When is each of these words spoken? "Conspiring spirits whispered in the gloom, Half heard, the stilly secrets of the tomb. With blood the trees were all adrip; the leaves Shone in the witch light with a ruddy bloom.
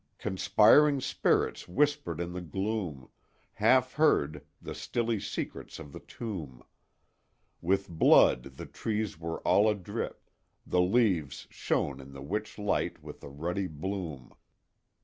"Conspiring 0.17 0.99
spirits 0.99 1.67
whispered 1.67 2.19
in 2.19 2.31
the 2.33 2.41
gloom, 2.41 3.07
Half 3.53 3.93
heard, 3.93 4.43
the 4.59 4.73
stilly 4.73 5.19
secrets 5.19 5.77
of 5.77 5.91
the 5.91 5.99
tomb. 5.99 6.63
With 7.61 7.87
blood 7.87 8.57
the 8.57 8.65
trees 8.65 9.19
were 9.19 9.41
all 9.41 9.69
adrip; 9.69 10.27
the 10.65 10.81
leaves 10.81 11.45
Shone 11.51 11.99
in 12.01 12.13
the 12.13 12.23
witch 12.23 12.57
light 12.57 13.03
with 13.03 13.23
a 13.23 13.29
ruddy 13.29 13.67
bloom. 13.67 14.33